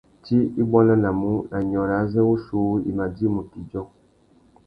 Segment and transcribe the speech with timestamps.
[0.23, 3.81] Tsi i buandanamú na nyôrê azê wuchiuwú i mà djï mutu idjô.